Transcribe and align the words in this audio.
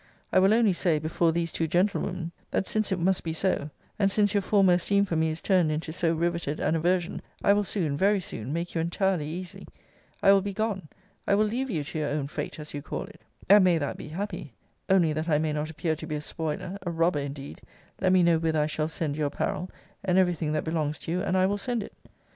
I 0.33 0.39
will 0.39 0.51
only 0.51 0.73
say, 0.73 0.97
before 0.97 1.31
these 1.31 1.51
two 1.51 1.67
gentlewomen, 1.67 2.31
that 2.49 2.65
since 2.65 2.91
it 2.91 2.97
must 2.97 3.23
be 3.23 3.33
so, 3.33 3.69
and 3.99 4.09
since 4.09 4.33
your 4.33 4.41
former 4.41 4.73
esteem 4.73 5.05
for 5.05 5.15
me 5.15 5.29
is 5.29 5.43
turned 5.43 5.71
into 5.71 5.93
so 5.93 6.11
riveted 6.15 6.59
an 6.59 6.75
aversion, 6.75 7.21
I 7.43 7.53
will 7.53 7.63
soon, 7.63 7.95
very 7.95 8.19
soon, 8.19 8.51
make 8.51 8.73
you 8.73 8.81
entirely 8.81 9.27
easy. 9.27 9.67
I 10.23 10.31
will 10.33 10.41
be 10.41 10.53
gone: 10.55 10.87
I 11.27 11.35
will 11.35 11.45
leave 11.45 11.69
you 11.69 11.83
to 11.83 11.99
your 11.99 12.09
own 12.09 12.29
fate, 12.29 12.57
as 12.59 12.73
you 12.73 12.81
call 12.81 13.03
it; 13.03 13.21
and 13.47 13.63
may 13.63 13.77
that 13.77 13.95
be 13.95 14.07
happy! 14.07 14.55
Only, 14.89 15.13
that 15.13 15.29
I 15.29 15.37
may 15.37 15.53
not 15.53 15.69
appear 15.69 15.95
to 15.97 16.07
be 16.07 16.15
a 16.15 16.21
spoiler, 16.21 16.79
a 16.81 16.89
robber 16.89 17.19
indeed, 17.19 17.61
let 18.01 18.11
me 18.11 18.23
know 18.23 18.39
whither 18.39 18.61
I 18.61 18.65
shall 18.65 18.87
send 18.87 19.15
your 19.17 19.27
apparel, 19.27 19.69
and 20.03 20.17
every 20.17 20.33
thing 20.33 20.53
that 20.53 20.63
belongs 20.63 20.97
to 20.97 21.11
you, 21.11 21.21
and 21.21 21.37
I 21.37 21.45
will 21.45 21.59
send 21.59 21.83
it. 21.83 21.93